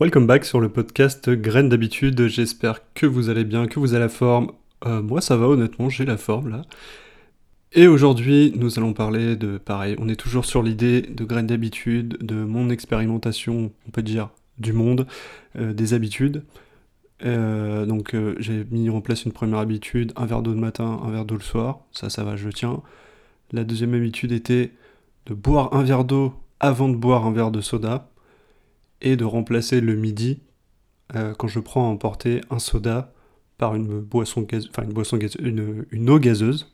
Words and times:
Welcome 0.00 0.26
back 0.26 0.44
sur 0.44 0.58
le 0.58 0.68
podcast 0.68 1.30
Graines 1.30 1.68
d'habitude. 1.68 2.26
J'espère 2.26 2.80
que 2.94 3.06
vous 3.06 3.28
allez 3.28 3.44
bien, 3.44 3.68
que 3.68 3.78
vous 3.78 3.94
avez 3.94 4.02
la 4.02 4.08
forme. 4.08 4.50
Euh, 4.84 5.00
moi, 5.00 5.20
ça 5.20 5.36
va 5.36 5.46
honnêtement, 5.46 5.88
j'ai 5.88 6.04
la 6.04 6.16
forme 6.16 6.48
là. 6.48 6.62
Et 7.70 7.86
aujourd'hui, 7.86 8.52
nous 8.56 8.76
allons 8.76 8.92
parler 8.92 9.36
de 9.36 9.56
pareil. 9.56 9.94
On 10.00 10.08
est 10.08 10.16
toujours 10.16 10.46
sur 10.46 10.64
l'idée 10.64 11.00
de 11.02 11.24
graines 11.24 11.46
d'habitude, 11.46 12.18
de 12.20 12.34
mon 12.34 12.70
expérimentation, 12.70 13.70
on 13.86 13.90
peut 13.92 14.02
dire, 14.02 14.30
du 14.58 14.72
monde, 14.72 15.06
euh, 15.56 15.72
des 15.72 15.94
habitudes. 15.94 16.42
Euh, 17.24 17.86
donc, 17.86 18.16
j'ai 18.40 18.66
mis 18.72 18.90
en 18.90 19.00
place 19.00 19.24
une 19.24 19.32
première 19.32 19.60
habitude 19.60 20.12
un 20.16 20.26
verre 20.26 20.42
d'eau 20.42 20.54
le 20.54 20.60
matin, 20.60 21.02
un 21.04 21.10
verre 21.12 21.24
d'eau 21.24 21.36
le 21.36 21.40
soir. 21.40 21.82
Ça, 21.92 22.10
ça 22.10 22.24
va, 22.24 22.34
je 22.34 22.48
tiens. 22.48 22.82
La 23.52 23.62
deuxième 23.62 23.94
habitude 23.94 24.32
était 24.32 24.72
de 25.26 25.34
boire 25.34 25.72
un 25.72 25.84
verre 25.84 26.04
d'eau 26.04 26.34
avant 26.58 26.88
de 26.88 26.96
boire 26.96 27.26
un 27.26 27.32
verre 27.32 27.52
de 27.52 27.60
soda 27.60 28.10
et 29.04 29.16
de 29.16 29.24
remplacer 29.24 29.80
le 29.80 29.94
midi 29.94 30.40
euh, 31.14 31.34
quand 31.34 31.46
je 31.46 31.60
prends 31.60 31.86
à 31.86 31.92
emporter 31.92 32.40
un 32.50 32.58
soda 32.58 33.12
par 33.58 33.76
une 33.76 34.00
boisson 34.00 34.40
gazeuse, 34.40 34.68
enfin 34.70 34.82
une 34.82 34.92
boisson 34.92 35.18
une, 35.38 36.10
eau 36.10 36.18
gazeuse. 36.18 36.72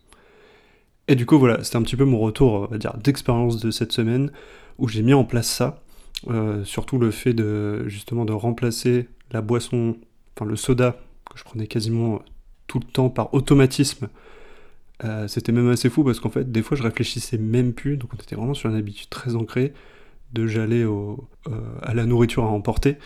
Et 1.09 1.17
du 1.17 1.27
coup 1.27 1.39
voilà, 1.39 1.63
c'était 1.63 1.77
un 1.77 1.83
petit 1.83 1.97
peu 1.97 2.05
mon 2.05 2.19
retour, 2.19 2.69
on 2.71 2.77
dire, 2.77 2.97
d'expérience 2.97 3.61
de 3.61 3.71
cette 3.71 3.93
semaine 3.93 4.31
où 4.79 4.89
j'ai 4.89 5.03
mis 5.03 5.13
en 5.13 5.25
place 5.25 5.49
ça. 5.49 5.83
Euh, 6.29 6.65
surtout 6.65 6.99
le 6.99 7.11
fait 7.11 7.33
de 7.33 7.89
justement 7.89 8.25
de 8.25 8.33
remplacer 8.33 9.09
la 9.33 9.41
boisson, 9.41 9.97
enfin 10.37 10.49
le 10.49 10.57
soda 10.57 10.97
que 11.31 11.39
je 11.39 11.45
prenais 11.45 11.67
quasiment 11.67 12.23
tout 12.67 12.79
le 12.79 12.85
temps 12.85 13.11
par 13.11 13.35
automatisme. 13.35 14.09
Euh, 15.03 15.27
c'était 15.29 15.53
même 15.53 15.69
assez 15.69 15.89
fou 15.91 16.05
parce 16.05 16.21
qu'en 16.21 16.29
fait 16.29 16.53
des 16.53 16.63
fois 16.63 16.77
je 16.77 16.83
réfléchissais 16.83 17.39
même 17.39 17.73
plus, 17.73 17.97
donc 17.97 18.11
on 18.15 18.23
était 18.23 18.37
vraiment 18.37 18.55
sur 18.55 18.71
une 18.71 18.77
habitude 18.77 19.09
très 19.09 19.35
ancrée 19.35 19.73
de 20.33 20.47
j'allais 20.47 20.83
euh, 20.83 21.17
à 21.83 21.95
la 21.95 22.07
nourriture 22.07 22.45
à 22.45 22.49
emporter. 22.49 22.97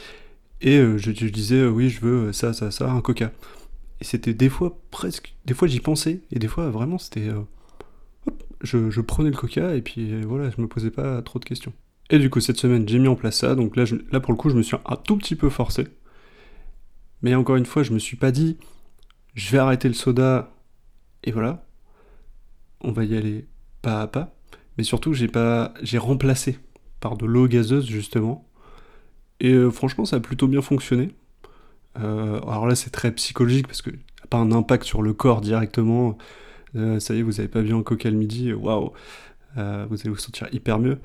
Et 0.60 0.78
euh, 0.78 0.98
je, 0.98 1.10
disais 1.10 1.56
euh, 1.56 1.68
oui 1.68 1.90
je 1.90 2.00
veux 2.00 2.32
ça 2.32 2.52
ça 2.52 2.70
ça 2.70 2.90
un 2.90 3.00
coca. 3.00 3.32
Et 4.00 4.04
c'était 4.04 4.34
des 4.34 4.48
fois 4.48 4.78
presque 4.90 5.34
des 5.44 5.54
fois 5.54 5.68
j'y 5.68 5.80
pensais. 5.80 6.22
Et 6.30 6.38
des 6.38 6.48
fois 6.48 6.70
vraiment 6.70 6.98
c'était 6.98 7.28
je, 8.62 9.00
prenais 9.00 9.30
le 9.30 9.36
coca 9.36 9.74
et 9.74 9.82
puis 9.82 10.22
voilà 10.22 10.50
je 10.50 10.60
me 10.60 10.68
posais 10.68 10.90
pas 10.90 11.22
trop 11.22 11.38
de 11.38 11.44
questions. 11.44 11.72
Et 12.10 12.18
du 12.18 12.30
coup 12.30 12.40
cette 12.40 12.58
semaine 12.58 12.88
j'ai 12.88 12.98
mis 12.98 13.08
en 13.08 13.16
place 13.16 13.38
ça. 13.38 13.54
Donc 13.54 13.76
là 13.76 13.84
là 14.10 14.20
pour 14.20 14.32
le 14.32 14.38
coup 14.38 14.50
je 14.50 14.56
me 14.56 14.62
suis 14.62 14.76
un 14.84 14.96
tout 14.96 15.16
petit 15.16 15.36
peu 15.36 15.50
forcé. 15.50 15.86
Mais 17.22 17.34
encore 17.34 17.56
une 17.56 17.66
fois 17.66 17.82
je 17.82 17.92
me 17.92 17.98
suis 17.98 18.16
pas 18.16 18.32
dit 18.32 18.58
je 19.34 19.50
vais 19.50 19.58
arrêter 19.58 19.88
le 19.88 19.94
soda 19.94 20.50
et 21.24 21.32
voilà. 21.32 21.66
On 22.80 22.92
va 22.92 23.04
y 23.04 23.16
aller 23.16 23.46
pas 23.80 24.02
à 24.02 24.06
pas. 24.06 24.34
Mais 24.76 24.84
surtout 24.84 25.14
j'ai 25.14 25.28
pas 25.28 25.72
j'ai 25.82 25.98
remplacé 25.98 26.58
par 27.04 27.18
de 27.18 27.26
l'eau 27.26 27.46
gazeuse 27.46 27.86
justement. 27.86 28.48
Et 29.38 29.52
euh, 29.52 29.70
franchement, 29.70 30.06
ça 30.06 30.16
a 30.16 30.20
plutôt 30.20 30.48
bien 30.48 30.62
fonctionné. 30.62 31.10
Euh, 31.98 32.40
alors 32.40 32.66
là, 32.66 32.74
c'est 32.74 32.88
très 32.88 33.12
psychologique 33.12 33.66
parce 33.66 33.82
que 33.82 33.90
a 33.90 34.26
pas 34.26 34.38
un 34.38 34.50
impact 34.52 34.84
sur 34.84 35.02
le 35.02 35.12
corps 35.12 35.42
directement. 35.42 36.16
Euh, 36.76 36.98
ça 37.00 37.14
y 37.14 37.18
est, 37.18 37.22
vous 37.22 37.40
avez 37.40 37.48
pas 37.48 37.60
vu 37.60 37.74
un 37.74 37.82
coca 37.82 38.08
le 38.08 38.16
midi, 38.16 38.54
waouh, 38.54 38.92
vous 39.54 39.60
allez 39.60 40.08
vous 40.08 40.16
sentir 40.16 40.48
hyper 40.50 40.78
mieux. 40.78 40.98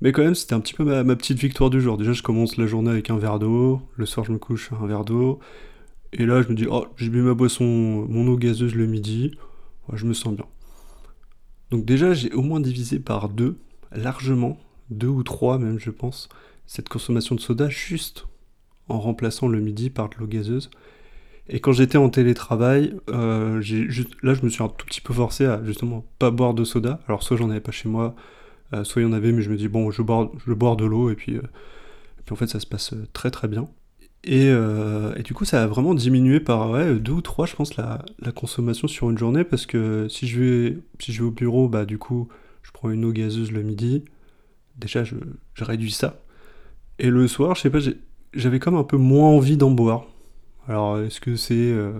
Mais 0.00 0.10
quand 0.10 0.24
même, 0.24 0.34
c'était 0.34 0.54
un 0.54 0.60
petit 0.60 0.74
peu 0.74 0.82
ma, 0.82 1.14
petite 1.14 1.38
victoire 1.38 1.70
du 1.70 1.80
jour. 1.80 1.98
Déjà, 1.98 2.12
je 2.12 2.24
commence 2.24 2.56
la 2.56 2.66
journée 2.66 2.90
avec 2.90 3.08
un 3.10 3.16
verre 3.16 3.38
d'eau. 3.38 3.80
Le 3.96 4.06
soir, 4.06 4.26
je 4.26 4.32
me 4.32 4.38
couche 4.38 4.72
un 4.72 4.86
verre 4.88 5.04
d'eau. 5.04 5.38
Et 6.12 6.26
là, 6.26 6.42
je 6.42 6.48
me 6.48 6.54
dis, 6.54 6.66
oh, 6.68 6.88
j'ai 6.96 7.10
bu 7.10 7.22
ma 7.22 7.34
boisson, 7.34 7.64
mon 7.64 8.26
eau 8.26 8.36
gazeuse 8.36 8.74
le 8.74 8.86
midi. 8.86 9.38
je 9.92 10.04
me 10.04 10.14
sens 10.14 10.34
bien. 10.34 10.46
Donc 11.70 11.84
déjà, 11.84 12.12
j'ai 12.12 12.32
au 12.32 12.42
moins 12.42 12.58
divisé 12.58 12.98
par 12.98 13.28
deux, 13.28 13.56
largement, 13.92 14.58
deux 14.90 15.08
ou 15.08 15.22
trois 15.22 15.58
même 15.58 15.78
je 15.78 15.90
pense, 15.90 16.28
cette 16.66 16.88
consommation 16.88 17.34
de 17.34 17.40
soda 17.40 17.68
juste 17.68 18.26
en 18.88 18.98
remplaçant 19.00 19.48
le 19.48 19.60
midi 19.60 19.90
par 19.90 20.08
de 20.08 20.16
l'eau 20.18 20.26
gazeuse. 20.26 20.70
Et 21.48 21.60
quand 21.60 21.72
j'étais 21.72 21.98
en 21.98 22.08
télétravail, 22.08 22.94
euh, 23.10 23.60
là 24.22 24.34
je 24.34 24.42
me 24.42 24.48
suis 24.48 24.62
un 24.62 24.68
tout 24.68 24.86
petit 24.86 25.00
peu 25.00 25.12
forcé 25.12 25.44
à 25.44 25.62
justement 25.64 26.04
pas 26.18 26.30
boire 26.30 26.54
de 26.54 26.64
soda. 26.64 27.00
Alors 27.06 27.22
soit 27.22 27.36
j'en 27.36 27.50
avais 27.50 27.60
pas 27.60 27.72
chez 27.72 27.88
moi, 27.88 28.14
euh, 28.72 28.84
soit 28.84 29.02
il 29.02 29.04
y 29.04 29.08
en 29.08 29.12
avait, 29.12 29.32
mais 29.32 29.42
je 29.42 29.50
me 29.50 29.56
dis 29.56 29.68
bon 29.68 29.90
je 29.90 30.02
bois, 30.02 30.32
je 30.46 30.52
boire 30.54 30.76
de 30.76 30.86
l'eau 30.86 31.10
et 31.10 31.14
puis, 31.14 31.36
euh, 31.36 31.42
puis 32.24 32.32
en 32.32 32.36
fait 32.36 32.46
ça 32.46 32.60
se 32.60 32.66
passe 32.66 32.94
très 33.12 33.30
très 33.30 33.48
bien. 33.48 33.68
Et, 34.26 34.46
et, 34.46 35.22
du 35.22 35.34
coup, 35.34 35.44
ça 35.44 35.62
a 35.62 35.66
vraiment 35.66 35.92
diminué 35.92 36.40
par 36.40 36.70
ouais, 36.70 36.94
deux 36.94 37.12
ou 37.12 37.20
trois, 37.20 37.44
je 37.44 37.54
pense, 37.54 37.76
la, 37.76 38.02
la, 38.20 38.32
consommation 38.32 38.88
sur 38.88 39.10
une 39.10 39.18
journée, 39.18 39.44
parce 39.44 39.66
que 39.66 40.08
si 40.08 40.26
je 40.26 40.40
vais, 40.40 40.78
si 40.98 41.12
je 41.12 41.22
vais 41.22 41.28
au 41.28 41.30
bureau, 41.30 41.68
bah 41.68 41.84
du 41.84 41.98
coup, 41.98 42.28
je 42.62 42.70
prends 42.72 42.88
une 42.88 43.04
eau 43.04 43.12
gazeuse 43.12 43.52
le 43.52 43.62
midi, 43.62 44.02
déjà 44.76 45.04
je, 45.04 45.16
réduis 45.58 45.90
ça. 45.90 46.20
Et 46.98 47.10
le 47.10 47.26
soir, 47.26 47.54
je 47.54 47.62
sais 47.62 47.70
pas, 47.70 47.78
j'avais 48.32 48.58
comme 48.58 48.76
un 48.76 48.84
peu 48.84 48.96
moins 48.96 49.28
envie 49.28 49.56
d'en 49.56 49.70
boire. 49.70 50.06
Alors 50.68 50.98
est-ce 50.98 51.20
que 51.20 51.36
c'est 51.36 51.54
euh, 51.54 51.92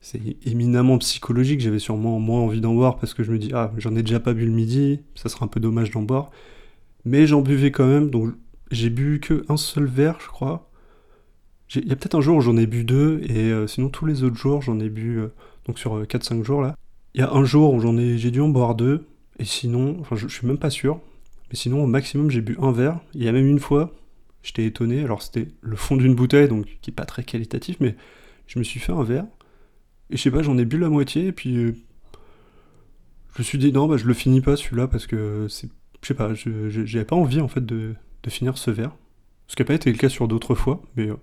c'est 0.00 0.20
éminemment 0.46 0.98
psychologique? 0.98 1.60
J'avais 1.60 1.78
sûrement 1.78 2.18
moins 2.18 2.40
envie 2.40 2.60
d'en 2.60 2.74
boire 2.74 2.96
parce 2.96 3.14
que 3.14 3.22
je 3.22 3.32
me 3.32 3.38
dis 3.38 3.50
ah 3.54 3.72
j'en 3.78 3.94
ai 3.96 4.02
déjà 4.02 4.20
pas 4.20 4.32
bu 4.32 4.46
le 4.46 4.52
midi, 4.52 5.00
ça 5.14 5.28
serait 5.28 5.44
un 5.44 5.48
peu 5.48 5.60
dommage 5.60 5.90
d'en 5.90 6.02
boire. 6.02 6.30
Mais 7.04 7.26
j'en 7.26 7.40
buvais 7.42 7.72
quand 7.72 7.86
même, 7.86 8.10
donc 8.10 8.32
j'ai 8.70 8.90
bu 8.90 9.20
que 9.20 9.44
un 9.48 9.56
seul 9.56 9.84
verre, 9.86 10.18
je 10.20 10.28
crois. 10.28 10.70
Il 11.74 11.88
y 11.88 11.92
a 11.92 11.96
peut-être 11.96 12.14
un 12.14 12.20
jour 12.20 12.36
où 12.36 12.40
j'en 12.40 12.56
ai 12.56 12.66
bu 12.66 12.84
deux, 12.84 13.22
et 13.24 13.50
euh, 13.50 13.66
sinon 13.66 13.88
tous 13.88 14.04
les 14.06 14.24
autres 14.24 14.36
jours 14.36 14.60
j'en 14.60 14.78
ai 14.78 14.90
bu, 14.90 15.18
euh, 15.18 15.32
donc 15.66 15.78
sur 15.78 16.02
4-5 16.02 16.44
jours 16.44 16.60
là. 16.62 16.76
Il 17.14 17.20
y 17.20 17.24
a 17.24 17.32
un 17.32 17.44
jour 17.44 17.74
où 17.74 17.80
j'en 17.80 17.96
ai, 17.96 18.18
j'ai 18.18 18.30
dû 18.30 18.40
en 18.40 18.48
boire 18.48 18.74
deux, 18.74 19.06
et 19.38 19.44
sinon, 19.44 19.96
enfin 20.00 20.16
je, 20.16 20.28
je 20.28 20.34
suis 20.34 20.46
même 20.46 20.58
pas 20.58 20.70
sûr, 20.70 21.00
mais 21.52 21.58
sinon, 21.58 21.84
au 21.84 21.86
maximum, 21.86 22.30
j'ai 22.30 22.40
bu 22.40 22.56
un 22.60 22.72
verre. 22.72 22.98
Il 23.14 23.22
y 23.22 23.28
a 23.28 23.32
même 23.32 23.46
une 23.46 23.58
fois, 23.58 23.94
j'étais 24.42 24.64
étonné. 24.64 25.04
Alors, 25.04 25.20
c'était 25.20 25.48
le 25.60 25.76
fond 25.76 25.96
d'une 25.96 26.14
bouteille, 26.14 26.48
donc 26.48 26.66
qui 26.80 26.90
est 26.90 26.94
pas 26.94 27.04
très 27.04 27.24
qualitatif, 27.24 27.76
mais 27.78 27.94
je 28.46 28.58
me 28.58 28.64
suis 28.64 28.80
fait 28.80 28.92
un 28.92 29.02
verre. 29.02 29.26
Et 30.10 30.16
je 30.16 30.22
sais 30.22 30.30
pas, 30.30 30.42
j'en 30.42 30.56
ai 30.56 30.64
bu 30.64 30.78
la 30.78 30.88
moitié, 30.88 31.26
et 31.26 31.32
puis. 31.32 31.56
Euh, 31.56 31.76
je 33.34 33.40
me 33.40 33.44
suis 33.44 33.58
dit, 33.58 33.72
non, 33.72 33.86
bah, 33.86 33.96
je 33.98 34.06
le 34.06 34.14
finis 34.14 34.40
pas 34.40 34.56
celui-là, 34.56 34.88
parce 34.88 35.06
que 35.06 35.46
c'est. 35.48 35.68
Je 36.00 36.08
sais 36.08 36.14
pas, 36.14 36.32
j'avais 36.34 37.04
pas 37.04 37.16
envie, 37.16 37.40
en 37.40 37.48
fait, 37.48 37.64
de, 37.64 37.94
finir 38.28 38.56
ce 38.56 38.70
verre. 38.70 38.92
Ce 39.46 39.54
qui 39.54 39.62
n'a 39.62 39.66
pas 39.66 39.74
été 39.74 39.92
le 39.92 39.98
cas 39.98 40.08
sur 40.08 40.28
d'autres 40.28 40.54
fois, 40.54 40.82
mais. 40.96 41.08
Euh, 41.08 41.16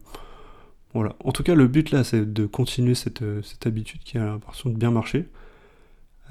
voilà. 0.94 1.16
En 1.24 1.32
tout 1.32 1.44
cas, 1.44 1.56
le 1.56 1.68
but 1.68 1.92
là, 1.92 2.04
c'est 2.04 2.32
de 2.34 2.46
continuer 2.46 2.96
cette, 2.96 3.22
euh, 3.24 3.42
cette 3.42 3.66
habitude 3.68 4.02
qui 4.04 4.18
a 4.18 4.26
l'impression 4.26 4.70
de 4.70 4.78
bien 4.78 4.92
marcher. 4.92 5.28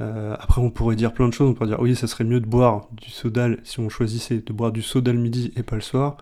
Euh, 0.01 0.37
après, 0.39 0.61
on 0.61 0.71
pourrait 0.71 0.97
dire 0.97 1.13
plein 1.13 1.29
de 1.29 1.35
choses. 1.35 1.51
On 1.51 1.55
pourrait 1.55 1.69
dire, 1.69 1.81
oui, 1.81 1.97
ça 1.97 2.07
serait 2.07 2.25
mieux 2.25 2.41
de 2.41 2.47
boire 2.47 2.89
du 2.93 3.11
soda 3.11 3.49
si 3.65 3.81
on 3.81 3.89
choisissait 3.89 4.39
de 4.39 4.53
boire 4.53 4.73
du 4.73 4.83
soda 4.83 5.13
le 5.13 5.19
midi 5.19 5.53
et 5.57 5.63
pas 5.63 5.77
le 5.77 5.83
soir. 5.83 6.17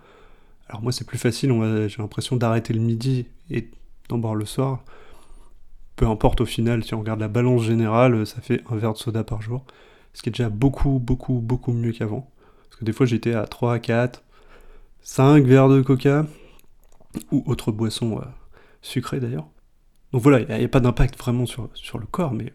Alors 0.68 0.82
moi, 0.82 0.92
c'est 0.92 1.06
plus 1.06 1.18
facile. 1.18 1.52
J'ai 1.88 2.02
l'impression 2.02 2.36
d'arrêter 2.36 2.72
le 2.72 2.80
midi 2.80 3.26
et 3.50 3.70
d'en 4.08 4.18
boire 4.18 4.34
le 4.34 4.44
soir. 4.44 4.82
Peu 5.96 6.06
importe 6.06 6.40
au 6.40 6.46
final, 6.46 6.84
si 6.84 6.94
on 6.94 7.00
regarde 7.00 7.20
la 7.20 7.28
balance 7.28 7.62
générale, 7.62 8.26
ça 8.26 8.40
fait 8.40 8.62
un 8.70 8.76
verre 8.76 8.92
de 8.92 8.98
soda 8.98 9.24
par 9.24 9.40
jour. 9.42 9.64
Ce 10.12 10.22
qui 10.22 10.28
est 10.28 10.32
déjà 10.32 10.50
beaucoup, 10.50 10.98
beaucoup, 10.98 11.40
beaucoup 11.40 11.72
mieux 11.72 11.92
qu'avant. 11.92 12.30
Parce 12.68 12.80
que 12.80 12.84
des 12.84 12.92
fois, 12.92 13.06
j'étais 13.06 13.34
à 13.34 13.46
3, 13.46 13.78
4, 13.78 14.22
5 15.02 15.44
verres 15.44 15.68
de 15.68 15.82
coca 15.82 16.26
ou 17.30 17.42
autre 17.46 17.72
boisson 17.72 18.18
euh, 18.18 18.24
sucrée 18.82 19.20
d'ailleurs. 19.20 19.46
Donc 20.12 20.22
voilà, 20.22 20.40
il 20.40 20.46
n'y 20.46 20.52
a, 20.52 20.64
a, 20.64 20.68
pas 20.68 20.80
d'impact 20.80 21.18
vraiment 21.18 21.46
sur, 21.46 21.68
sur 21.74 21.98
le 21.98 22.06
corps, 22.06 22.32
mais 22.32 22.52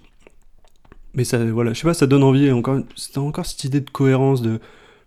mais 1.14 1.24
ça, 1.24 1.44
voilà, 1.46 1.74
je 1.74 1.80
sais 1.80 1.88
pas, 1.88 1.94
ça 1.94 2.08
donne 2.08 2.24
envie. 2.24 2.52
Encore, 2.52 2.80
c'était 2.96 3.18
encore 3.18 3.46
cette 3.46 3.64
idée 3.64 3.82
de 3.82 3.90
cohérence 3.90 4.42
de, 4.42 4.60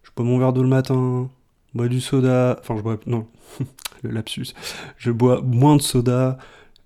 je 0.02 0.10
bois 0.16 0.24
mon 0.24 0.38
verre 0.38 0.52
d'eau 0.52 0.62
le 0.62 0.68
matin, 0.68 1.30
je 1.72 1.78
bois 1.78 1.88
du 1.88 2.00
soda, 2.00 2.58
enfin 2.60 2.76
je 2.76 2.82
bois, 2.82 2.98
non, 3.06 3.26
le 4.02 4.10
lapsus, 4.10 4.54
je 4.98 5.10
bois 5.10 5.40
moins 5.42 5.76
de 5.76 5.82
soda. 5.82 6.38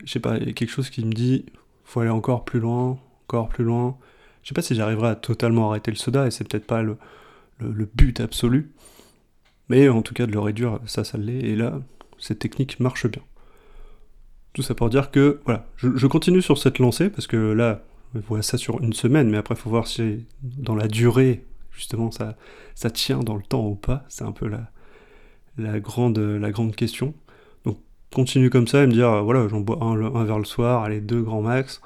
Je 0.05 0.13
sais 0.13 0.21
pas, 0.21 0.37
il 0.39 0.47
y 0.47 0.51
a 0.51 0.53
quelque 0.53 0.71
chose 0.71 0.91
qui 0.91 1.05
me 1.05 1.13
dit, 1.13 1.47
faut 1.85 2.01
aller 2.01 2.11
encore 2.11 2.45
plus 2.45 2.61
loin, 2.61 2.99
encore 3.27 3.49
plus 3.49 3.65
loin. 3.65 3.99
Je 4.43 4.49
sais 4.49 4.55
pas 4.55 4.63
si 4.63 4.75
j'arriverai 4.75 5.09
à 5.09 5.15
totalement 5.17 5.71
arrêter 5.71 5.91
le 5.91 5.97
soda, 5.97 6.27
et 6.27 6.31
c'est 6.31 6.47
peut-être 6.49 6.67
pas 6.67 6.83
le, 6.83 6.97
le, 7.61 7.89
but 7.93 8.21
absolu. 8.21 8.73
Mais 9.69 9.89
en 9.89 10.03
tout 10.03 10.15
cas, 10.15 10.27
de 10.27 10.33
le 10.33 10.39
réduire, 10.39 10.79
ça, 10.87 11.03
ça 11.03 11.19
l'est. 11.19 11.41
Et 11.41 11.57
là, 11.57 11.81
cette 12.19 12.39
technique 12.39 12.79
marche 12.79 13.07
bien. 13.09 13.23
Tout 14.53 14.63
ça 14.63 14.75
pour 14.75 14.89
dire 14.89 15.11
que, 15.11 15.41
voilà, 15.45 15.67
je, 15.77 15.89
je 15.97 16.07
continue 16.07 16.41
sur 16.41 16.57
cette 16.57 16.79
lancée, 16.79 17.11
parce 17.11 17.27
que 17.27 17.37
là, 17.37 17.83
voilà 18.15 18.43
ça 18.43 18.59
sur 18.59 18.81
une 18.83 18.93
semaine, 18.93 19.29
mais 19.31 19.37
après, 19.37 19.55
il 19.55 19.59
faut 19.59 19.71
voir 19.71 19.87
si 19.87 20.25
dans 20.43 20.75
la 20.75 20.89
durée, 20.89 21.45
justement, 21.73 22.11
ça, 22.11 22.37
ça 22.75 22.91
tient 22.91 23.21
dans 23.21 23.37
le 23.37 23.43
temps 23.43 23.67
ou 23.67 23.75
pas. 23.75 24.05
C'est 24.09 24.25
un 24.25 24.33
peu 24.33 24.49
la, 24.49 24.71
la, 25.59 25.81
grande, 25.81 26.19
la 26.19 26.51
grande 26.51 26.75
question. 26.75 27.15
Donc, 27.65 27.79
continue 28.13 28.51
comme 28.51 28.67
ça 28.67 28.83
et 28.83 28.87
me 28.87 28.93
dire, 28.93 29.09
euh, 29.09 29.21
voilà, 29.23 29.47
j'en 29.49 29.61
bois 29.61 29.79
un, 29.83 30.25
vers 30.25 30.39
le 30.39 30.45
soir, 30.45 30.85
allez, 30.85 31.01
deux 31.01 31.23
grands 31.23 31.43
max, 31.43 31.81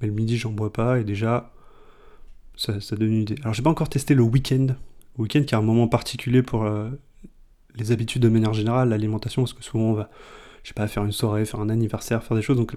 mais 0.00 0.08
le 0.08 0.12
midi, 0.12 0.36
j'en 0.36 0.50
bois 0.50 0.72
pas, 0.72 0.98
et 0.98 1.04
déjà, 1.04 1.52
ça, 2.56 2.80
ça, 2.80 2.96
donne 2.96 3.12
une 3.12 3.22
idée. 3.22 3.36
Alors, 3.42 3.54
j'ai 3.54 3.62
pas 3.62 3.70
encore 3.70 3.88
testé 3.88 4.14
le 4.14 4.22
week-end. 4.22 4.68
Le 5.18 5.22
week-end 5.22 5.42
qui 5.42 5.54
est 5.54 5.58
un 5.58 5.62
moment 5.62 5.88
particulier 5.88 6.42
pour 6.42 6.64
euh, 6.64 6.90
les 7.76 7.92
habitudes 7.92 8.22
de 8.22 8.28
manière 8.28 8.54
générale, 8.54 8.88
l'alimentation, 8.88 9.42
parce 9.42 9.52
que 9.52 9.62
souvent, 9.62 9.84
on 9.84 9.94
va, 9.94 10.10
je 10.64 10.68
sais 10.68 10.74
pas, 10.74 10.88
faire 10.88 11.04
une 11.04 11.12
soirée, 11.12 11.44
faire 11.44 11.60
un 11.60 11.68
anniversaire, 11.68 12.24
faire 12.24 12.36
des 12.36 12.42
choses, 12.42 12.56
donc 12.56 12.76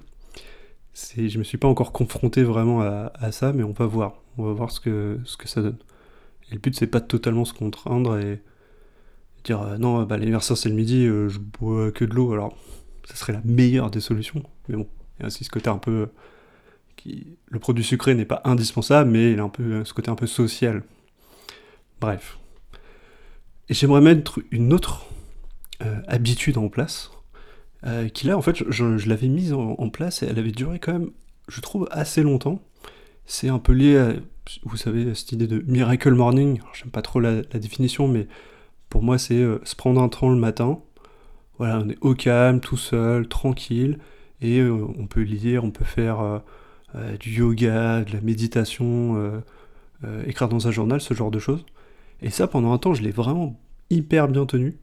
je 0.94 1.38
me 1.38 1.44
suis 1.44 1.58
pas 1.58 1.68
encore 1.68 1.92
confronté 1.92 2.44
vraiment 2.44 2.82
à, 2.82 3.32
ça, 3.32 3.54
mais 3.54 3.64
on 3.64 3.72
va 3.72 3.86
voir. 3.86 4.22
On 4.38 4.46
va 4.46 4.54
voir 4.54 4.72
ce 4.72 4.80
que, 4.80 5.20
ce 5.26 5.38
que 5.38 5.48
ça 5.48 5.62
donne. 5.62 5.78
Et 6.50 6.54
le 6.54 6.60
but, 6.60 6.76
c'est 6.76 6.88
pas 6.88 7.00
de 7.00 7.06
totalement 7.06 7.46
se 7.46 7.54
contraindre 7.54 8.18
et 8.18 8.42
dire 9.44 9.62
euh, 9.62 9.78
non, 9.78 10.04
bah, 10.04 10.18
l'anniversaire 10.18 10.58
c'est 10.58 10.70
le 10.70 10.76
midi, 10.76 11.06
euh, 11.06 11.30
je 11.30 11.40
bois 11.40 11.92
que 11.92 12.06
de 12.06 12.14
l'eau, 12.14 12.32
alors 12.32 12.56
ça 13.06 13.16
serait 13.16 13.34
la 13.34 13.42
meilleure 13.44 13.92
des 13.92 14.00
solutions. 14.00 14.44
Mais 14.68 14.76
bon, 14.76 14.88
il 15.18 15.22
y 15.22 15.24
a 15.24 15.28
aussi 15.28 15.44
ce 15.44 15.50
côté 15.50 15.70
un 15.70 15.78
peu. 15.78 16.10
Qui... 16.96 17.38
Le 17.48 17.60
produit 17.60 17.84
sucré 17.84 18.16
n'est 18.16 18.26
pas 18.26 18.42
indispensable, 18.46 19.10
mais 19.10 19.34
il 19.34 19.40
a 19.40 19.44
un 19.44 19.50
peu 19.50 19.84
ce 19.84 19.94
côté 19.94 20.10
un 20.10 20.16
peu 20.16 20.28
social. 20.28 20.84
Bref. 22.00 22.38
Et 23.70 23.74
j'aimerais 23.74 24.02
mettre 24.02 24.40
une 24.52 24.74
autre 24.74 25.06
habitude 26.08 26.58
en 26.58 26.70
place, 26.70 27.12
qui 28.14 28.28
là, 28.28 28.38
en 28.38 28.42
fait, 28.42 28.64
je, 28.70 29.10
l'avais 29.10 29.28
mise 29.28 29.54
en, 29.54 29.90
place 29.90 30.24
et 30.24 30.28
elle 30.28 30.40
avait 30.40 30.52
duré 30.52 30.80
quand 30.80 30.94
même, 30.94 31.12
je 31.48 31.62
trouve, 31.62 31.88
assez 31.92 32.24
longtemps. 32.24 32.62
C'est 33.26 33.50
un 33.50 33.60
peu 33.60 33.74
lié 33.74 33.98
à, 33.98 34.14
vous 34.64 34.78
savez, 34.78 35.14
cette 35.16 35.32
idée 35.32 35.48
de 35.48 35.64
miracle 35.68 36.14
morning. 36.14 36.60
J'aime 36.74 36.92
pas 36.92 37.02
trop 37.02 37.20
la, 37.20 37.42
définition, 37.42 38.08
mais 38.08 38.28
pour 38.90 39.04
moi, 39.04 39.18
c'est 39.18 39.36
euh, 39.36 39.60
se 39.64 39.76
prendre 39.76 40.02
un 40.02 40.10
temps 40.10 40.30
le 40.30 40.38
matin. 40.38 40.80
Voilà, 41.58 41.80
on 41.80 41.90
est 41.90 41.98
au 42.02 42.16
calme, 42.16 42.60
tout 42.60 42.78
seul, 42.78 43.28
tranquille, 43.28 44.00
et 44.42 44.60
euh, 44.60 44.86
on 44.98 45.08
peut 45.08 45.22
lire, 45.22 45.64
on 45.64 45.72
peut 45.72 45.86
faire 45.86 46.42
euh, 46.96 47.18
du 47.20 47.32
yoga, 47.32 48.04
de 48.04 48.12
la 48.12 48.22
méditation, 48.22 49.42
écrire 50.28 50.50
dans 50.50 50.68
un 50.68 50.72
journal, 50.72 51.00
ce 51.00 51.14
genre 51.14 51.32
de 51.32 51.40
choses. 51.40 51.66
Et 52.22 52.30
ça, 52.30 52.48
pendant 52.48 52.74
un 52.74 52.78
temps, 52.78 52.94
je 52.94 53.02
l'ai 53.02 53.12
vraiment 53.12 53.60
hyper 53.90 54.28
bien 54.28 54.46
tenu. 54.46 54.78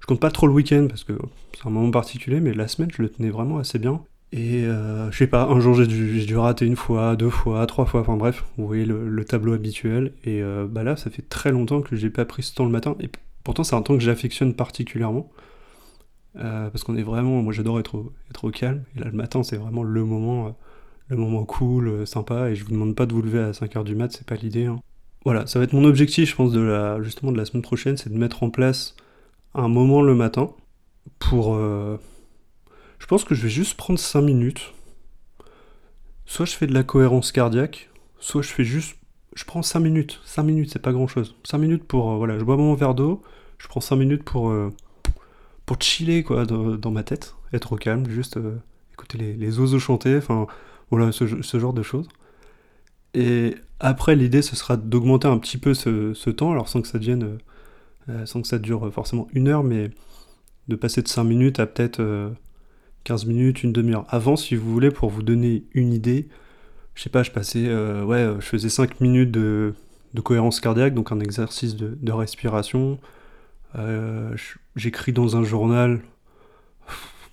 Je 0.00 0.06
compte 0.06 0.20
pas 0.20 0.30
trop 0.30 0.46
le 0.46 0.52
week-end 0.52 0.86
parce 0.88 1.04
que 1.04 1.14
c'est 1.56 1.66
un 1.66 1.70
moment 1.70 1.90
particulier, 1.90 2.40
mais 2.40 2.52
la 2.52 2.68
semaine, 2.68 2.90
je 2.94 3.02
le 3.02 3.08
tenais 3.08 3.30
vraiment 3.30 3.58
assez 3.58 3.78
bien. 3.78 4.02
Et 4.32 4.64
euh, 4.64 5.10
je 5.10 5.18
sais 5.18 5.26
pas, 5.26 5.44
un 5.44 5.60
jour 5.60 5.74
j'ai 5.74 5.86
dû, 5.86 6.36
rater 6.36 6.66
une 6.66 6.76
fois, 6.76 7.16
deux 7.16 7.30
fois, 7.30 7.64
trois 7.66 7.86
fois, 7.86 8.00
enfin 8.00 8.16
bref, 8.16 8.44
vous 8.58 8.66
voyez 8.66 8.84
le, 8.84 9.24
tableau 9.24 9.52
habituel. 9.52 10.12
Et 10.24 10.42
euh, 10.42 10.66
bah 10.68 10.82
là, 10.82 10.96
ça 10.96 11.10
fait 11.10 11.22
très 11.22 11.52
longtemps 11.52 11.80
que 11.80 11.96
j'ai 11.96 12.10
pas 12.10 12.24
pris 12.24 12.42
ce 12.42 12.54
temps 12.54 12.64
le 12.64 12.70
matin. 12.70 12.96
Et 13.00 13.08
pourtant, 13.44 13.64
c'est 13.64 13.76
un 13.76 13.82
temps 13.82 13.94
que 13.94 14.02
j'affectionne 14.02 14.54
particulièrement. 14.54 15.30
Euh, 16.38 16.68
parce 16.68 16.84
qu'on 16.84 16.96
est 16.96 17.02
vraiment, 17.02 17.40
moi 17.42 17.52
j'adore 17.52 17.78
être, 17.78 17.94
au, 18.42 18.50
calme. 18.50 18.82
Et 18.96 19.00
là, 19.00 19.06
le 19.06 19.16
matin, 19.16 19.42
c'est 19.42 19.56
vraiment 19.56 19.82
le 19.84 20.04
moment, 20.04 20.54
le 21.08 21.16
moment 21.16 21.44
cool, 21.44 22.06
sympa. 22.06 22.50
Et 22.50 22.56
je 22.56 22.64
vous 22.64 22.72
demande 22.72 22.94
pas 22.94 23.06
de 23.06 23.14
vous 23.14 23.22
lever 23.22 23.38
à 23.38 23.50
5h 23.52 23.84
du 23.84 23.94
mat, 23.94 24.12
c'est 24.12 24.26
pas 24.26 24.36
l'idée. 24.36 24.66
Hein. 24.66 24.80
Voilà, 25.24 25.46
ça 25.46 25.58
va 25.58 25.64
être 25.64 25.72
mon 25.72 25.84
objectif, 25.84 26.30
je 26.30 26.34
pense, 26.34 26.52
de 26.52 26.60
la, 26.60 27.00
justement 27.02 27.32
de 27.32 27.38
la 27.38 27.44
semaine 27.44 27.62
prochaine, 27.62 27.96
c'est 27.96 28.12
de 28.12 28.18
mettre 28.18 28.42
en 28.42 28.50
place 28.50 28.96
un 29.56 29.68
moment 29.68 30.02
le 30.02 30.14
matin 30.14 30.50
pour 31.18 31.56
je 32.98 33.06
pense 33.06 33.24
que 33.24 33.34
je 33.34 33.42
vais 33.42 33.48
juste 33.48 33.74
prendre 33.74 33.98
5 33.98 34.20
minutes. 34.20 34.72
Soit 36.24 36.46
je 36.46 36.56
fais 36.56 36.66
de 36.66 36.74
la 36.74 36.82
cohérence 36.82 37.30
cardiaque, 37.32 37.90
soit 38.18 38.42
je 38.42 38.48
fais 38.48 38.64
juste. 38.64 38.96
Je 39.34 39.44
prends 39.44 39.62
5 39.62 39.80
minutes. 39.80 40.20
5 40.24 40.42
minutes, 40.42 40.70
c'est 40.72 40.80
pas 40.80 40.92
grand 40.92 41.06
chose. 41.06 41.36
5 41.44 41.58
minutes 41.58 41.84
pour. 41.84 42.10
Euh, 42.10 42.16
voilà, 42.16 42.38
je 42.38 42.44
bois 42.44 42.56
mon 42.56 42.74
verre 42.74 42.94
d'eau, 42.94 43.22
je 43.58 43.68
prends 43.68 43.80
5 43.80 43.96
minutes 43.96 44.24
pour. 44.24 44.50
Euh, 44.50 44.72
pour 45.66 45.80
chiller, 45.80 46.22
quoi, 46.22 46.46
dans, 46.46 46.90
ma 46.90 47.02
tête. 47.02 47.34
Être 47.52 47.72
au 47.72 47.76
calme, 47.76 48.08
juste 48.08 48.36
euh, 48.36 48.56
écouter 48.92 49.18
les, 49.18 49.34
les, 49.34 49.58
oiseaux 49.58 49.78
chanter, 49.78 50.16
enfin. 50.16 50.46
Voilà, 50.90 51.10
ce, 51.10 51.26
genre 51.58 51.72
de 51.72 51.82
choses. 51.82 52.08
Et 53.14 53.56
après, 53.80 54.14
l'idée, 54.14 54.42
ce 54.42 54.54
sera 54.54 54.76
d'augmenter 54.76 55.26
un 55.26 55.38
petit 55.38 55.58
peu 55.58 55.74
ce, 55.74 56.30
temps, 56.30 56.52
alors 56.52 56.68
sans 56.68 56.80
que 56.80 56.88
ça 56.88 56.98
devienne. 56.98 57.38
Sans 58.24 58.42
que 58.42 58.48
ça 58.48 58.58
dure 58.58 58.92
forcément 58.92 59.28
une 59.32 59.48
heure, 59.48 59.64
mais 59.64 59.90
de 60.68 60.76
passer 60.76 61.02
de 61.02 61.08
5 61.08 61.24
minutes 61.24 61.60
à 61.60 61.66
peut-être 61.66 62.34
15 63.06 63.26
minutes, 63.26 63.62
une 63.62 63.72
demi-heure. 63.72 64.04
Avant, 64.08 64.36
si 64.36 64.56
vous 64.56 64.70
voulez, 64.70 64.90
pour 64.90 65.10
vous 65.10 65.22
donner 65.22 65.64
une 65.74 65.92
idée, 65.92 66.28
je 66.96 67.02
sais 67.02 67.10
pas, 67.10 67.22
je 67.22 67.30
passais, 67.30 67.66
euh, 67.66 68.04
euh, 68.10 68.40
je 68.40 68.46
faisais 68.46 68.68
5 68.68 69.00
minutes 69.00 69.30
de, 69.30 69.74
cohérence 70.24 70.60
cardiaque, 70.60 70.94
donc 70.94 71.12
un 71.12 71.20
exercice 71.20 71.76
de, 71.76 72.12
respiration. 72.12 72.98
Euh, 73.76 74.34
j'écris 74.74 75.12
dans 75.12 75.36
un 75.36 75.44
journal 75.44 76.00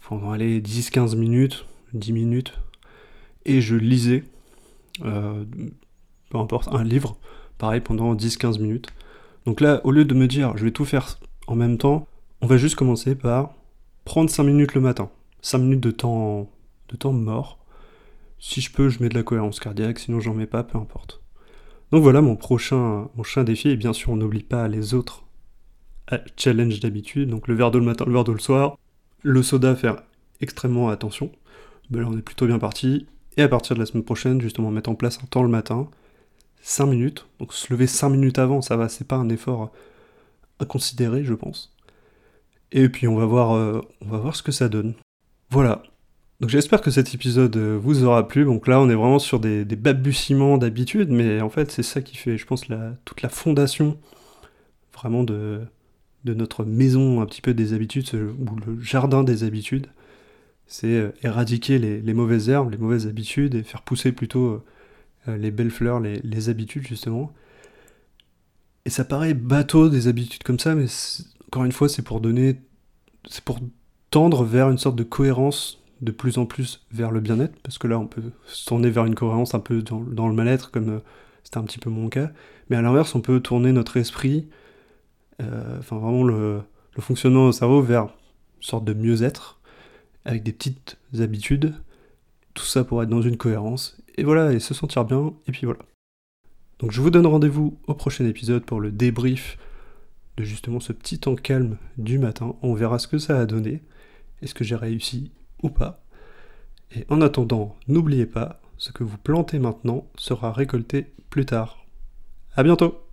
pendant, 0.07 0.35
10-15 0.35 1.15
minutes, 1.15 1.65
10 1.93 2.11
minutes, 2.11 2.53
et 3.45 3.61
je 3.61 3.75
lisais, 3.75 4.25
peu 4.99 6.37
importe, 6.37 6.67
un 6.67 6.83
livre, 6.83 7.17
pareil, 7.57 7.79
pendant 7.81 8.13
10-15 8.13 8.59
minutes. 8.59 8.89
Donc 9.45 9.61
là, 9.61 9.81
au 9.83 9.91
lieu 9.91 10.05
de 10.05 10.13
me 10.13 10.27
dire, 10.27 10.55
je 10.57 10.63
vais 10.63 10.71
tout 10.71 10.85
faire 10.85 11.17
en 11.47 11.55
même 11.55 11.77
temps, 11.77 12.07
on 12.41 12.47
va 12.47 12.57
juste 12.57 12.75
commencer 12.75 13.15
par 13.15 13.53
prendre 14.05 14.29
5 14.29 14.43
minutes 14.43 14.73
le 14.73 14.81
matin. 14.81 15.09
5 15.41 15.57
minutes 15.59 15.81
de 15.81 15.91
temps, 15.91 16.49
de 16.89 16.95
temps 16.95 17.13
mort. 17.13 17.59
Si 18.39 18.61
je 18.61 18.71
peux, 18.71 18.89
je 18.89 19.01
mets 19.01 19.09
de 19.09 19.15
la 19.15 19.23
cohérence 19.23 19.59
cardiaque, 19.59 19.99
sinon 19.99 20.19
j'en 20.19 20.33
mets 20.33 20.47
pas, 20.47 20.63
peu 20.63 20.77
importe. 20.77 21.21
Donc 21.91 22.01
voilà 22.01 22.21
mon 22.21 22.35
prochain, 22.35 23.09
mon 23.15 23.23
prochain 23.23 23.43
défi, 23.43 23.69
et 23.69 23.77
bien 23.77 23.93
sûr 23.93 24.11
on 24.11 24.15
n'oublie 24.15 24.43
pas 24.43 24.67
les 24.67 24.93
autres 24.93 25.23
euh, 26.11 26.17
challenges 26.35 26.79
d'habitude, 26.79 27.29
donc 27.29 27.47
le 27.47 27.53
verre 27.53 27.71
d'eau 27.71 27.79
le 27.79 27.85
matin, 27.85 28.03
le 28.05 28.13
verre 28.13 28.23
d'eau 28.23 28.33
le 28.33 28.39
soir, 28.39 28.77
le 29.21 29.43
soda, 29.43 29.75
faire 29.75 30.01
extrêmement 30.41 30.89
attention. 30.89 31.31
Ben 31.89 32.01
là 32.01 32.07
on 32.09 32.17
est 32.17 32.21
plutôt 32.21 32.47
bien 32.47 32.59
parti, 32.59 33.07
et 33.37 33.43
à 33.43 33.47
partir 33.47 33.75
de 33.75 33.79
la 33.79 33.85
semaine 33.85 34.03
prochaine, 34.03 34.41
justement 34.41 34.71
mettre 34.71 34.89
en 34.89 34.95
place 34.95 35.19
un 35.23 35.27
temps 35.27 35.43
le 35.43 35.49
matin, 35.49 35.87
5 36.65 36.85
minutes, 36.85 37.27
donc 37.39 37.53
se 37.53 37.71
lever 37.71 37.87
5 37.87 38.09
minutes 38.09 38.39
avant, 38.39 38.61
ça 38.61 38.77
va, 38.77 38.87
c'est 38.87 39.05
pas 39.05 39.17
un 39.17 39.27
effort 39.27 39.73
à 40.59 40.65
considérer, 40.65 41.25
je 41.25 41.33
pense. 41.33 41.75
Et 42.71 42.87
puis 42.87 43.07
on 43.07 43.15
va 43.15 43.25
voir, 43.25 43.51
euh, 43.51 43.81
on 44.01 44.07
va 44.07 44.17
voir 44.17 44.35
ce 44.35 44.41
que 44.41 44.53
ça 44.53 44.69
donne. 44.69 44.93
Voilà. 45.49 45.83
Donc 46.39 46.49
j'espère 46.49 46.81
que 46.81 46.89
cet 46.89 47.13
épisode 47.13 47.55
euh, 47.57 47.77
vous 47.77 48.05
aura 48.05 48.27
plu. 48.29 48.45
Donc 48.45 48.67
là, 48.67 48.79
on 48.79 48.89
est 48.89 48.95
vraiment 48.95 49.19
sur 49.19 49.41
des, 49.41 49.65
balbutiements 49.65 50.57
d'habitude, 50.57 51.09
mais 51.09 51.41
en 51.41 51.49
fait, 51.49 51.69
c'est 51.69 51.83
ça 51.83 52.01
qui 52.01 52.15
fait, 52.15 52.37
je 52.37 52.45
pense, 52.45 52.65
toute 53.03 53.21
la 53.21 53.29
fondation 53.29 53.97
vraiment 54.93 55.23
de, 55.25 55.61
notre 56.23 56.63
maison 56.63 57.19
un 57.19 57.25
petit 57.25 57.41
peu 57.41 57.53
des 57.53 57.73
habitudes, 57.73 58.09
ou 58.13 58.55
le 58.65 58.79
jardin 58.81 59.23
des 59.23 59.43
habitudes. 59.43 59.87
C'est 60.65 60.87
euh, 60.87 61.11
éradiquer 61.23 61.77
les, 61.77 62.13
mauvaises 62.13 62.49
herbes, 62.49 62.71
les 62.71 62.77
mauvaises 62.77 63.05
habitudes, 63.05 63.53
et 63.55 63.63
faire 63.63 63.81
pousser 63.81 64.13
plutôt 64.13 64.63
les 65.27 65.51
belles 65.51 65.71
fleurs, 65.71 65.99
les, 65.99 66.49
habitudes, 66.49 66.85
justement. 66.85 67.31
Et 68.85 68.89
ça 68.89 69.05
paraît 69.05 69.33
bateau 69.33 69.89
des 69.89 70.07
habitudes 70.07 70.43
comme 70.43 70.59
ça, 70.59 70.75
mais 70.75 70.85
encore 71.47 71.65
une 71.65 71.71
fois, 71.71 71.89
c'est 71.89 72.01
pour 72.01 72.19
donner. 72.19 72.59
C'est 73.29 73.43
pour 73.43 73.59
tendre 74.09 74.43
vers 74.43 74.69
une 74.69 74.77
sorte 74.77 74.95
de 74.95 75.03
cohérence 75.03 75.83
de 76.03 76.11
plus 76.11 76.37
en 76.37 76.45
plus 76.45 76.85
vers 76.91 77.11
le 77.11 77.19
bien-être, 77.19 77.55
parce 77.63 77.77
que 77.77 77.87
là 77.87 77.97
on 77.97 78.07
peut 78.07 78.21
se 78.45 78.65
tourner 78.65 78.89
vers 78.89 79.05
une 79.05 79.15
cohérence 79.15 79.55
un 79.55 79.59
peu 79.59 79.81
dans, 79.81 80.27
le 80.27 80.33
mal-être, 80.33 80.69
comme 80.69 80.89
euh, 80.89 80.99
c'était 81.43 81.57
un 81.57 81.63
petit 81.63 81.79
peu 81.79 81.89
mon 81.89 82.09
cas, 82.09 82.31
mais 82.69 82.75
à 82.75 82.81
l'inverse 82.81 83.15
on 83.15 83.21
peut 83.21 83.39
tourner 83.39 83.71
notre 83.71 83.97
esprit, 83.97 84.49
euh, 85.41 85.79
enfin 85.79 85.97
vraiment 85.97 86.23
le, 86.23 86.61
fonctionnement 86.99 87.47
au 87.47 87.51
cerveau 87.51 87.81
vers 87.81 88.03
une 88.03 88.09
sorte 88.61 88.85
de 88.85 88.93
mieux-être, 88.93 89.59
avec 90.25 90.43
des 90.43 90.53
petites 90.53 90.97
habitudes, 91.17 91.73
tout 92.53 92.65
ça 92.65 92.83
pour 92.83 93.01
être 93.01 93.09
dans 93.09 93.21
une 93.21 93.37
cohérence, 93.37 93.97
et 94.15 94.23
voilà, 94.23 94.51
et 94.53 94.59
se 94.59 94.73
sentir 94.73 95.05
bien, 95.05 95.33
et 95.47 95.51
puis 95.51 95.65
voilà. 95.65 95.81
Donc 96.79 96.91
je 96.91 97.01
vous 97.01 97.09
donne 97.09 97.27
rendez-vous 97.27 97.77
au 97.87 97.93
prochain 97.93 98.25
épisode 98.25 98.65
pour 98.65 98.81
le 98.81 98.91
débrief 98.91 99.57
de 100.37 100.43
justement 100.43 100.79
ce 100.79 100.93
petit 100.93 101.19
temps 101.19 101.35
calme 101.35 101.77
du 101.97 102.17
matin, 102.17 102.55
on 102.61 102.73
verra 102.73 102.99
ce 102.99 103.07
que 103.07 103.17
ça 103.17 103.39
a 103.39 103.45
donné. 103.45 103.83
Est-ce 104.41 104.53
que 104.53 104.63
j'ai 104.63 104.75
réussi 104.75 105.31
ou 105.61 105.69
pas 105.69 106.03
Et 106.95 107.05
en 107.09 107.21
attendant, 107.21 107.75
n'oubliez 107.87 108.25
pas, 108.25 108.61
ce 108.77 108.91
que 108.91 109.03
vous 109.03 109.17
plantez 109.17 109.59
maintenant 109.59 110.07
sera 110.17 110.51
récolté 110.51 111.13
plus 111.29 111.45
tard. 111.45 111.85
A 112.55 112.63
bientôt 112.63 113.03